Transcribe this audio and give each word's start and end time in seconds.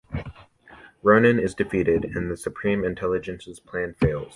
Ronan 1.03 1.37
is 1.37 1.53
defeated, 1.53 2.05
and 2.15 2.31
the 2.31 2.35
Supreme 2.35 2.83
Intelligence's 2.83 3.59
plan 3.59 3.93
fails. 3.99 4.29